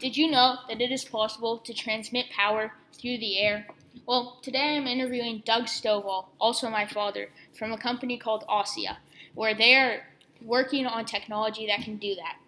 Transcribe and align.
Did 0.00 0.16
you 0.16 0.30
know 0.30 0.56
that 0.66 0.80
it 0.80 0.90
is 0.90 1.04
possible 1.04 1.58
to 1.58 1.74
transmit 1.74 2.30
power 2.30 2.72
through 2.94 3.18
the 3.18 3.38
air? 3.38 3.66
Well, 4.06 4.38
today 4.40 4.78
I'm 4.78 4.86
interviewing 4.86 5.42
Doug 5.44 5.64
Stovall, 5.64 6.28
also 6.40 6.70
my 6.70 6.86
father, 6.86 7.28
from 7.58 7.70
a 7.72 7.76
company 7.76 8.16
called 8.16 8.42
Ossia, 8.48 8.96
where 9.34 9.54
they 9.54 9.74
are 9.74 10.06
working 10.40 10.86
on 10.86 11.04
technology 11.04 11.66
that 11.66 11.84
can 11.84 11.98
do 11.98 12.14
that. 12.14 12.38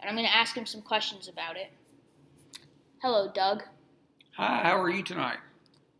And 0.00 0.10
I'm 0.10 0.16
going 0.16 0.26
to 0.26 0.36
ask 0.36 0.56
him 0.56 0.66
some 0.66 0.82
questions 0.82 1.28
about 1.28 1.56
it. 1.56 1.70
Hello, 3.00 3.30
Doug. 3.32 3.62
Hi, 4.32 4.62
how 4.64 4.82
are 4.82 4.90
you 4.90 5.04
tonight? 5.04 5.38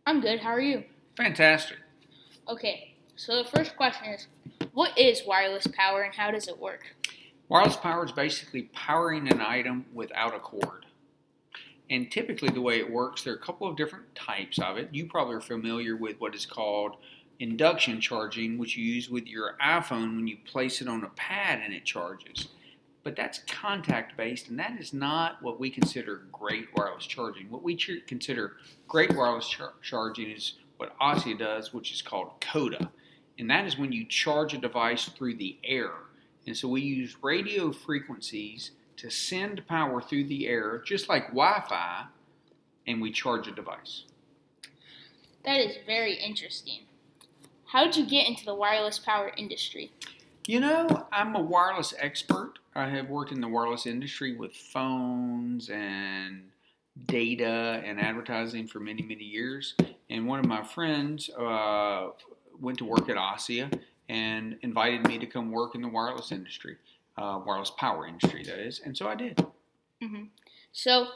I'm 0.05 0.19
good. 0.19 0.41
How 0.41 0.49
are 0.49 0.59
you? 0.59 0.83
Fantastic. 1.15 1.77
Okay, 2.49 2.95
so 3.15 3.41
the 3.41 3.49
first 3.49 3.77
question 3.77 4.07
is 4.09 4.27
What 4.73 4.97
is 4.97 5.21
wireless 5.25 5.67
power 5.67 6.01
and 6.01 6.13
how 6.13 6.31
does 6.31 6.49
it 6.49 6.59
work? 6.59 6.95
Wireless 7.47 7.77
power 7.77 8.03
is 8.03 8.11
basically 8.11 8.63
powering 8.73 9.31
an 9.31 9.39
item 9.39 9.85
without 9.93 10.35
a 10.35 10.39
cord. 10.39 10.83
And 11.89 12.11
typically, 12.11 12.49
the 12.49 12.61
way 12.61 12.79
it 12.79 12.91
works, 12.91 13.23
there 13.23 13.33
are 13.33 13.37
a 13.37 13.41
couple 13.41 13.67
of 13.67 13.77
different 13.77 14.13
types 14.13 14.59
of 14.59 14.77
it. 14.77 14.89
You 14.91 15.05
probably 15.05 15.35
are 15.35 15.41
familiar 15.41 15.95
with 15.95 16.19
what 16.19 16.35
is 16.35 16.45
called 16.45 16.97
induction 17.39 18.01
charging, 18.01 18.57
which 18.57 18.75
you 18.75 18.83
use 18.83 19.09
with 19.09 19.27
your 19.27 19.55
iPhone 19.63 20.15
when 20.15 20.27
you 20.27 20.37
place 20.45 20.81
it 20.81 20.87
on 20.87 21.03
a 21.03 21.09
pad 21.09 21.61
and 21.63 21.73
it 21.73 21.85
charges. 21.85 22.49
But 23.03 23.15
that's 23.15 23.39
contact 23.47 24.17
based, 24.17 24.49
and 24.49 24.59
that 24.59 24.77
is 24.79 24.91
not 24.91 25.41
what 25.41 25.59
we 25.59 25.69
consider 25.69 26.23
great 26.31 26.67
wireless 26.75 27.05
charging. 27.05 27.49
What 27.49 27.63
we 27.63 27.75
ch- 27.75 28.03
consider 28.05 28.57
great 28.87 29.15
wireless 29.15 29.47
char- 29.47 29.75
charging 29.81 30.29
is 30.29 30.55
what 30.75 30.97
Ossia 30.99 31.37
does, 31.37 31.73
which 31.73 31.93
is 31.93 32.01
called 32.01 32.31
Cota. 32.41 32.89
And 33.39 33.49
that 33.49 33.65
is 33.65 33.77
when 33.77 33.93
you 33.93 34.05
charge 34.05 34.53
a 34.53 34.57
device 34.57 35.05
through 35.05 35.35
the 35.35 35.57
air. 35.63 35.91
And 36.47 36.57
so 36.57 36.67
we 36.67 36.81
use 36.81 37.15
radio 37.21 37.71
frequencies 37.71 38.71
to 38.97 39.09
send 39.09 39.65
power 39.67 40.01
through 40.01 40.25
the 40.25 40.47
air, 40.47 40.81
just 40.85 41.07
like 41.07 41.27
Wi 41.27 41.63
Fi, 41.69 42.05
and 42.85 43.01
we 43.01 43.11
charge 43.11 43.47
a 43.47 43.51
device. 43.51 44.03
That 45.45 45.59
is 45.59 45.77
very 45.85 46.15
interesting. 46.15 46.81
How 47.65 47.83
did 47.83 47.95
you 47.95 48.05
get 48.05 48.27
into 48.27 48.45
the 48.45 48.55
wireless 48.55 48.99
power 48.99 49.31
industry? 49.37 49.91
You 50.47 50.61
know, 50.61 51.07
I'm 51.11 51.35
a 51.35 51.41
wireless 51.41 51.93
expert. 51.99 52.53
I 52.75 52.87
have 52.89 53.09
worked 53.09 53.31
in 53.31 53.41
the 53.41 53.47
wireless 53.47 53.85
industry 53.85 54.35
with 54.35 54.53
phones 54.53 55.69
and 55.69 56.43
data 57.05 57.81
and 57.85 57.99
advertising 57.99 58.67
for 58.67 58.79
many, 58.79 59.03
many 59.03 59.23
years. 59.23 59.75
And 60.09 60.27
one 60.27 60.39
of 60.39 60.45
my 60.45 60.63
friends 60.63 61.29
uh, 61.29 62.09
went 62.59 62.77
to 62.77 62.85
work 62.85 63.09
at 63.09 63.17
Ossia 63.17 63.71
and 64.09 64.57
invited 64.61 65.05
me 65.05 65.17
to 65.19 65.25
come 65.25 65.51
work 65.51 65.75
in 65.75 65.81
the 65.81 65.89
wireless 65.89 66.31
industry, 66.31 66.77
uh, 67.17 67.39
wireless 67.45 67.71
power 67.71 68.07
industry, 68.07 68.43
that 68.43 68.59
is. 68.59 68.81
And 68.83 68.95
so 68.95 69.07
I 69.07 69.15
did. 69.15 69.37
Mm-hmm. 70.03 70.25
So, 70.71 71.07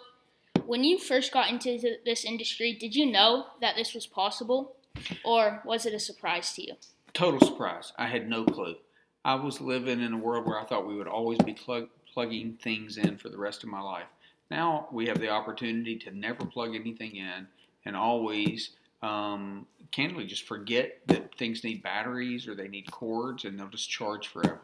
when 0.65 0.83
you 0.83 0.97
first 0.97 1.31
got 1.31 1.49
into 1.49 1.97
this 2.05 2.25
industry, 2.25 2.73
did 2.73 2.95
you 2.95 3.11
know 3.11 3.45
that 3.61 3.75
this 3.75 3.93
was 3.93 4.07
possible, 4.07 4.75
or 5.23 5.61
was 5.65 5.85
it 5.85 5.93
a 5.93 5.99
surprise 5.99 6.53
to 6.53 6.63
you? 6.63 6.73
Total 7.13 7.39
surprise. 7.39 7.93
I 7.97 8.07
had 8.07 8.29
no 8.29 8.43
clue. 8.43 8.75
I 9.23 9.35
was 9.35 9.61
living 9.61 10.01
in 10.01 10.13
a 10.13 10.17
world 10.17 10.45
where 10.45 10.59
I 10.59 10.65
thought 10.65 10.87
we 10.87 10.95
would 10.95 11.07
always 11.07 11.39
be 11.39 11.53
plug- 11.53 11.89
plugging 12.11 12.57
things 12.61 12.97
in 12.97 13.17
for 13.17 13.29
the 13.29 13.37
rest 13.37 13.63
of 13.63 13.69
my 13.69 13.81
life. 13.81 14.07
Now 14.49 14.87
we 14.91 15.07
have 15.07 15.19
the 15.19 15.29
opportunity 15.29 15.95
to 15.99 16.11
never 16.11 16.45
plug 16.45 16.75
anything 16.75 17.15
in 17.15 17.47
and 17.85 17.95
always 17.95 18.71
um, 19.01 19.65
candidly 19.91 20.25
just 20.25 20.47
forget 20.47 20.99
that 21.07 21.35
things 21.37 21.63
need 21.63 21.81
batteries 21.83 22.47
or 22.47 22.55
they 22.55 22.67
need 22.67 22.91
cords 22.91 23.45
and 23.45 23.59
they'll 23.59 23.67
just 23.67 23.89
charge 23.89 24.27
forever. 24.27 24.61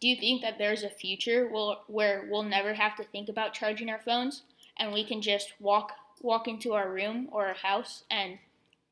Do 0.00 0.08
you 0.08 0.16
think 0.16 0.40
that 0.42 0.56
there's 0.56 0.82
a 0.82 0.88
future 0.88 1.46
where 1.86 2.26
we'll 2.30 2.42
never 2.42 2.72
have 2.72 2.96
to 2.96 3.04
think 3.04 3.28
about 3.28 3.52
charging 3.52 3.90
our 3.90 4.00
phones 4.00 4.42
and 4.78 4.92
we 4.92 5.04
can 5.04 5.20
just 5.20 5.52
walk 5.60 5.92
walk 6.22 6.48
into 6.48 6.74
our 6.74 6.90
room 6.90 7.28
or 7.32 7.46
our 7.46 7.54
house 7.54 8.04
and 8.10 8.38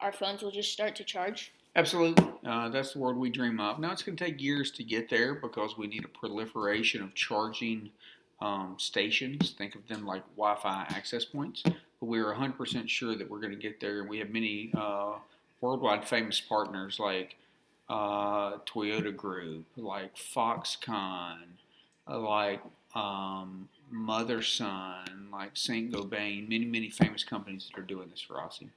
our 0.00 0.12
phones 0.12 0.42
will 0.42 0.50
just 0.50 0.72
start 0.72 0.96
to 0.96 1.04
charge? 1.04 1.52
Absolutely. 1.76 2.26
Uh, 2.44 2.68
that's 2.68 2.92
the 2.92 2.98
world 2.98 3.16
we 3.16 3.30
dream 3.30 3.60
of. 3.60 3.78
Now, 3.78 3.92
it's 3.92 4.02
going 4.02 4.16
to 4.16 4.24
take 4.24 4.40
years 4.40 4.70
to 4.72 4.82
get 4.82 5.08
there 5.10 5.34
because 5.34 5.76
we 5.76 5.86
need 5.86 6.04
a 6.04 6.08
proliferation 6.08 7.02
of 7.02 7.14
charging 7.14 7.90
um, 8.40 8.74
stations. 8.78 9.54
Think 9.56 9.74
of 9.74 9.86
them 9.86 10.06
like 10.06 10.22
Wi 10.36 10.56
Fi 10.60 10.86
access 10.90 11.24
points. 11.24 11.62
But 11.64 12.06
we're 12.06 12.32
100% 12.34 12.88
sure 12.88 13.16
that 13.16 13.30
we're 13.30 13.40
going 13.40 13.52
to 13.52 13.58
get 13.58 13.80
there. 13.80 14.00
And 14.00 14.08
we 14.08 14.18
have 14.18 14.30
many 14.30 14.72
uh, 14.76 15.14
worldwide 15.60 16.08
famous 16.08 16.40
partners 16.40 16.98
like 16.98 17.36
uh, 17.88 18.58
Toyota 18.58 19.14
Group, 19.14 19.66
like 19.76 20.16
Foxconn, 20.16 21.38
uh, 22.08 22.18
like 22.18 22.60
um, 22.94 23.68
Motherson, 23.92 25.30
like 25.32 25.50
Saint 25.54 25.92
Gobain, 25.92 26.48
many, 26.48 26.64
many 26.64 26.90
famous 26.90 27.24
companies 27.24 27.70
that 27.70 27.80
are 27.80 27.84
doing 27.84 28.08
this 28.10 28.20
for 28.20 28.34
Ossia. 28.34 28.68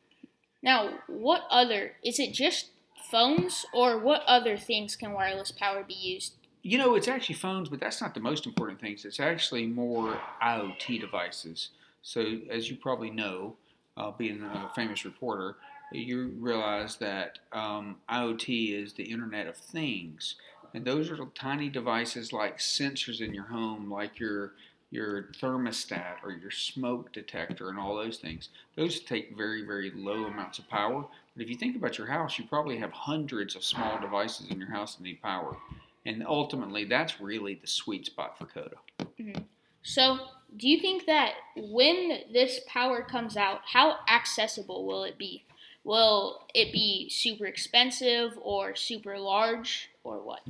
Now, 0.63 0.99
what 1.07 1.43
other, 1.49 1.93
is 2.03 2.19
it 2.19 2.33
just 2.33 2.69
phones 3.09 3.65
or 3.73 3.97
what 3.97 4.23
other 4.27 4.57
things 4.57 4.95
can 4.95 5.11
wireless 5.11 5.51
power 5.51 5.83
be 5.83 5.93
used? 5.93 6.33
You 6.61 6.77
know, 6.77 6.95
it's 6.95 7.07
actually 7.07 7.35
phones, 7.35 7.69
but 7.69 7.79
that's 7.79 8.01
not 8.01 8.13
the 8.13 8.19
most 8.19 8.45
important 8.45 8.79
things. 8.79 9.03
It's 9.03 9.19
actually 9.19 9.65
more 9.65 10.19
IoT 10.41 11.01
devices. 11.01 11.69
So, 12.03 12.39
as 12.49 12.69
you 12.69 12.75
probably 12.75 13.09
know, 13.09 13.55
uh, 13.97 14.11
being 14.11 14.43
a 14.43 14.69
famous 14.75 15.05
reporter, 15.05 15.55
you 15.91 16.33
realize 16.39 16.95
that 16.97 17.39
um, 17.51 17.97
IoT 18.09 18.81
is 18.81 18.93
the 18.93 19.03
Internet 19.03 19.47
of 19.47 19.57
Things, 19.57 20.35
and 20.73 20.85
those 20.85 21.09
are 21.11 21.17
tiny 21.35 21.69
devices 21.69 22.31
like 22.31 22.57
sensors 22.59 23.21
in 23.21 23.33
your 23.33 23.45
home, 23.45 23.91
like 23.91 24.19
your 24.19 24.53
your 24.89 25.29
thermostat 25.41 26.15
or 26.21 26.31
your 26.31 26.51
smoke 26.51 27.13
detector 27.13 27.69
and 27.69 27.79
all 27.79 27.95
those 27.95 28.17
things. 28.17 28.49
Those 28.75 28.99
take 28.99 29.35
very 29.35 29.65
very 29.65 29.91
low 29.95 30.25
amounts 30.25 30.59
of 30.59 30.69
power. 30.69 31.05
But 31.35 31.43
if 31.43 31.49
you 31.49 31.55
think 31.55 31.75
about 31.75 31.97
your 31.97 32.07
house, 32.07 32.37
you 32.37 32.45
probably 32.45 32.77
have 32.77 32.91
hundreds 32.91 33.55
of 33.55 33.63
small 33.63 33.99
devices 33.99 34.47
in 34.49 34.59
your 34.59 34.69
house 34.69 34.95
that 34.95 35.03
need 35.03 35.21
power, 35.21 35.57
and 36.05 36.25
ultimately 36.25 36.85
that's 36.85 37.19
really 37.19 37.55
the 37.55 37.67
sweet 37.67 38.05
spot 38.05 38.37
for 38.37 38.45
Cota. 38.45 38.75
Mm-hmm. 39.19 39.41
So, 39.83 40.19
do 40.57 40.67
you 40.67 40.79
think 40.79 41.05
that 41.05 41.33
when 41.55 42.19
this 42.31 42.59
power 42.67 43.01
comes 43.01 43.37
out, 43.37 43.61
how 43.65 43.97
accessible 44.07 44.85
will 44.85 45.03
it 45.03 45.17
be? 45.17 45.45
Will 45.83 46.41
it 46.53 46.71
be 46.71 47.09
super 47.09 47.45
expensive 47.45 48.37
or 48.41 48.75
super 48.75 49.17
large 49.17 49.89
or 50.03 50.17
what? 50.17 50.41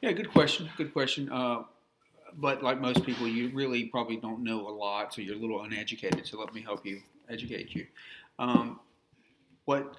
Yeah, 0.00 0.12
good 0.12 0.30
question. 0.30 0.68
Good 0.76 0.92
question. 0.92 1.30
Uh, 1.32 1.64
but 2.38 2.62
like 2.62 2.80
most 2.80 3.04
people, 3.04 3.26
you 3.26 3.48
really 3.48 3.84
probably 3.84 4.16
don't 4.16 4.44
know 4.44 4.68
a 4.68 4.70
lot, 4.70 5.14
so 5.14 5.22
you're 5.22 5.34
a 5.34 5.38
little 5.38 5.62
uneducated. 5.62 6.26
So 6.26 6.38
let 6.38 6.54
me 6.54 6.60
help 6.60 6.84
you 6.84 7.00
educate 7.28 7.74
you. 7.74 7.86
Um, 8.38 8.78
what 9.64 9.96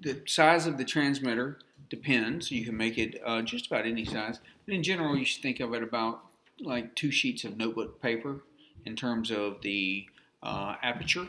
the 0.00 0.20
size 0.26 0.66
of 0.66 0.78
the 0.78 0.84
transmitter 0.84 1.58
depends. 1.88 2.50
You 2.50 2.64
can 2.64 2.76
make 2.76 2.98
it 2.98 3.20
uh, 3.24 3.42
just 3.42 3.66
about 3.66 3.86
any 3.86 4.04
size, 4.04 4.40
but 4.66 4.74
in 4.74 4.82
general, 4.82 5.16
you 5.16 5.24
should 5.24 5.42
think 5.42 5.60
of 5.60 5.74
it 5.74 5.82
about 5.82 6.22
like 6.60 6.94
two 6.94 7.10
sheets 7.10 7.44
of 7.44 7.56
notebook 7.56 8.00
paper 8.00 8.40
in 8.84 8.96
terms 8.96 9.30
of 9.30 9.60
the 9.62 10.06
uh, 10.42 10.76
aperture 10.82 11.26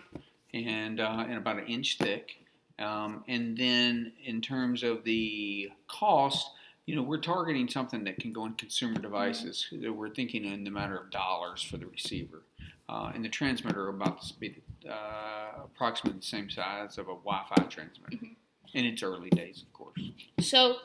and 0.54 1.00
uh, 1.00 1.26
and 1.28 1.38
about 1.38 1.58
an 1.58 1.68
inch 1.68 1.98
thick. 1.98 2.38
Um, 2.78 3.24
and 3.28 3.58
then 3.58 4.12
in 4.24 4.42
terms 4.42 4.84
of 4.84 5.06
the 5.06 5.72
cost, 5.88 6.52
you 6.86 6.96
know, 6.96 7.02
we're 7.02 7.22
targeting 7.22 7.70
something 7.70 8.04
that 8.04 8.20
can 8.20 8.34
go 8.34 8.46
in 8.46 8.54
consumer 8.54 9.00
devices. 9.00 9.68
We're 9.72 10.10
thinking 10.10 10.44
in 10.44 10.64
the 10.66 10.72
matter 10.72 10.98
of 10.98 11.10
dollars 11.10 11.64
for 11.64 11.78
the 11.78 11.86
receiver. 11.86 12.44
Uh, 12.88 13.12
and 13.16 13.26
the 13.26 13.30
transmitter 13.30 13.88
about 13.88 14.22
to 14.22 14.40
be 14.40 14.62
uh, 14.88 15.64
approximately 15.64 16.20
the 16.20 16.26
same 16.26 16.50
size 16.50 16.98
of 16.98 17.06
a 17.06 17.16
Wi-Fi 17.16 17.64
transmitter. 17.64 18.16
Mm-hmm. 18.18 18.34
In 18.74 18.84
its 18.84 19.02
early 19.04 19.30
days, 19.30 19.64
of 19.64 19.72
course. 19.72 19.98
So, 20.42 20.76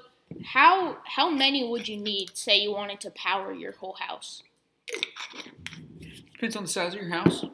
how 0.44 0.98
how 1.04 1.28
many 1.28 1.68
would 1.68 1.88
you 1.88 1.96
need? 1.96 2.36
Say 2.36 2.60
you 2.60 2.70
wanted 2.70 3.00
to 3.00 3.10
power 3.10 3.52
your 3.52 3.72
whole 3.72 3.96
house. 3.98 4.44
Depends 6.40 6.56
on 6.56 6.62
the 6.62 6.70
size 6.70 6.94
of 6.94 7.00
your 7.02 7.10
house. 7.10 7.44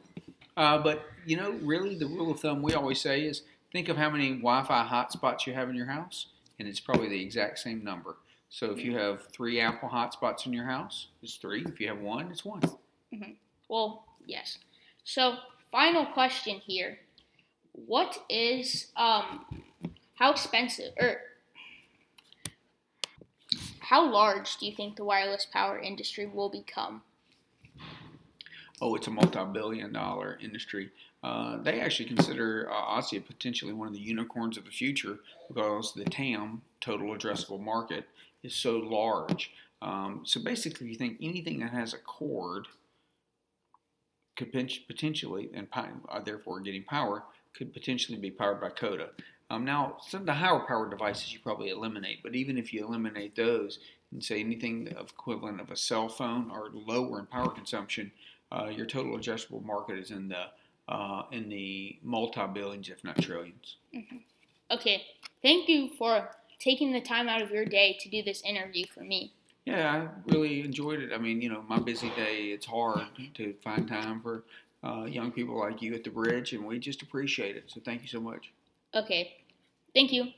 Uh, 0.57 0.79
but 0.79 1.07
you 1.25 1.37
know, 1.37 1.59
really, 1.60 1.97
the 1.97 2.07
rule 2.07 2.31
of 2.31 2.39
thumb 2.39 2.63
we 2.63 2.72
always 2.72 3.01
say 3.01 3.22
is 3.22 3.43
think 3.72 3.89
of 3.89 3.97
how 3.97 4.09
many 4.09 4.28
Wi-Fi 4.28 4.87
hotspots 4.87 5.45
you 5.45 5.55
have 5.55 5.69
in 5.69 5.75
your 5.75 5.87
house, 5.87 6.28
and 6.60 6.69
it's 6.69 6.78
probably 6.78 7.09
the 7.09 7.21
exact 7.21 7.59
same 7.59 7.83
number. 7.83 8.15
So 8.49 8.71
if 8.71 8.78
you 8.84 8.97
have 8.97 9.27
three 9.33 9.59
Apple 9.59 9.89
hotspots 9.89 10.47
in 10.47 10.53
your 10.53 10.66
house, 10.66 11.09
it's 11.21 11.34
three. 11.34 11.65
If 11.66 11.81
you 11.81 11.89
have 11.89 11.99
one, 11.99 12.31
it's 12.31 12.45
one. 12.45 12.60
Mm-hmm. 12.60 13.33
Well, 13.69 14.05
yes. 14.25 14.59
So 15.03 15.39
final 15.72 16.07
question 16.07 16.60
here: 16.65 17.01
What 17.72 18.16
is 18.31 18.93
um, 18.97 19.47
how 20.15 20.31
expensive 20.31 20.93
or 21.01 21.22
how 23.81 24.09
large 24.09 24.59
do 24.59 24.66
you 24.66 24.77
think 24.77 24.95
the 24.95 25.03
wireless 25.03 25.45
power 25.53 25.77
industry 25.77 26.27
will 26.27 26.51
become? 26.51 27.03
Oh, 28.81 28.95
it's 28.95 29.07
a 29.07 29.11
multi-billion 29.11 29.93
dollar 29.93 30.39
industry. 30.43 30.91
Uh, 31.23 31.57
they 31.63 31.81
actually 31.81 32.09
consider 32.09 32.71
uh, 32.71 33.03
potentially 33.27 33.73
one 33.73 33.89
of 33.89 33.95
the 33.95 34.01
unicorns 34.01 34.59
of 34.59 34.65
the 34.65 34.71
future 34.71 35.19
because 35.49 35.95
the 35.95 36.05
TAM, 36.05 36.63
total 36.81 37.17
addressable 37.17 37.61
market, 37.61 38.05
is 38.43 38.55
so 38.55 38.77
large. 38.77 39.51
Um, 39.81 40.23
so 40.25 40.41
basically, 40.41 40.89
you 40.89 40.95
think 40.95 41.19
anything 41.23 41.61
that 41.61 41.71
has 41.71 41.95
a 41.95 41.99
cord 41.99 42.67
could 44.37 44.53
potentially, 44.87 45.49
and 45.55 45.67
uh, 45.75 46.21
therefore 46.21 46.61
getting 46.61 46.84
power, 46.84 47.22
could 47.55 47.72
potentially 47.72 48.19
be 48.19 48.31
powered 48.31 48.61
by 48.61 48.69
Cota. 48.69 49.09
Um, 49.49 49.65
now, 49.65 49.97
some 50.07 50.21
of 50.21 50.27
the 50.27 50.34
higher 50.34 50.61
power 50.61 50.89
devices 50.89 51.33
you 51.33 51.39
probably 51.39 51.71
eliminate, 51.71 52.22
but 52.22 52.34
even 52.34 52.59
if 52.59 52.72
you 52.75 52.84
eliminate 52.84 53.37
those 53.37 53.79
and 54.13 54.22
say 54.22 54.41
anything 54.41 54.93
of 54.97 55.11
equivalent 55.11 55.61
of 55.61 55.71
a 55.71 55.77
cell 55.77 56.09
phone 56.09 56.51
or 56.51 56.71
lower 56.72 57.19
in 57.21 57.27
power 57.27 57.49
consumption, 57.51 58.11
uh, 58.53 58.66
your 58.66 58.87
total 58.87 59.16
addressable 59.16 59.65
market 59.65 59.98
is 59.98 60.10
in 60.10 60.28
the 60.28 60.47
uh, 60.89 61.22
in 61.33 61.48
the 61.48 61.98
multi 62.03 62.41
billions, 62.54 62.89
if 62.89 63.03
not 63.03 63.16
10000000000s 63.16 63.53
mm-hmm. 63.95 64.16
Okay, 64.71 65.03
thank 65.43 65.69
you 65.69 65.91
for 65.97 66.31
taking 66.59 66.93
the 66.93 67.01
time 67.01 67.28
out 67.28 67.43
of 67.43 67.51
your 67.51 67.65
day 67.65 67.97
to 68.01 68.09
do 68.09 68.22
this 68.22 68.43
interview 68.43 68.84
for 68.93 69.01
me. 69.01 69.33
Yeah, 69.65 69.93
I 69.93 70.33
really 70.33 70.63
enjoyed 70.63 71.01
it. 71.01 71.13
I 71.13 71.19
mean, 71.19 71.41
you 71.41 71.48
know, 71.48 71.63
my 71.69 71.78
busy 71.78 72.10
day, 72.10 72.47
it's 72.47 72.66
hard 72.66 73.07
to 73.34 73.53
find 73.65 73.87
time 73.87 74.21
for 74.21 74.45
uh, 74.84 75.04
young 75.04 75.33
people 75.33 75.59
like 75.59 75.83
you 75.83 75.95
at 75.95 76.04
the 76.04 76.10
bridge, 76.10 76.53
and 76.53 76.65
we 76.65 76.78
just 76.78 77.03
appreciate 77.03 77.57
it. 77.57 77.65
So 77.66 77.81
thank 77.84 78.03
you 78.03 78.09
so 78.09 78.21
much. 78.21 78.53
Okay, 78.95 79.37
thank 79.95 80.13
you. 80.13 80.28